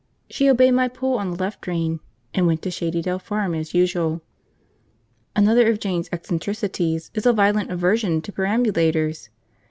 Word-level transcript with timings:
She 0.31 0.49
obeyed 0.49 0.71
my 0.73 0.87
pull 0.87 1.19
on 1.19 1.29
the 1.29 1.37
left 1.37 1.67
rein, 1.67 1.99
and 2.33 2.47
went 2.47 2.63
to 2.63 2.71
Shady 2.71 3.03
Dell 3.03 3.19
Farm 3.19 3.53
as 3.53 3.75
usual. 3.75 4.23
Another 5.35 5.69
of 5.69 5.79
Jane's 5.79 6.09
eccentricities 6.11 7.11
is 7.13 7.27
a 7.27 7.33
violent 7.33 7.69
aversion 7.71 8.19
to 8.23 8.31
perambulators. 8.31 9.29